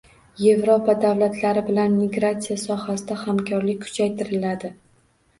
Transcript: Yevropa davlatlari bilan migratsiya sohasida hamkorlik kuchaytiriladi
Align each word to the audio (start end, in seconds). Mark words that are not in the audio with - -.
Yevropa 0.43 0.93
davlatlari 1.01 1.61
bilan 1.67 1.91
migratsiya 1.97 2.57
sohasida 2.61 3.17
hamkorlik 3.25 3.83
kuchaytiriladi 3.85 4.73